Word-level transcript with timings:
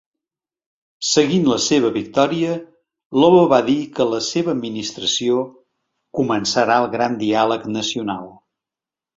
Seguint 1.09 1.43
la 1.49 1.57
seva 1.65 1.91
victòria, 1.97 2.55
Lobo 3.23 3.43
va 3.53 3.59
dir 3.69 3.77
que 3.99 4.09
la 4.15 4.23
seva 4.29 4.53
administració 4.55 5.45
"començarà 6.21 6.83
el 6.87 6.91
gran 6.97 7.21
diàleg 7.25 7.73
nacional". 7.81 8.27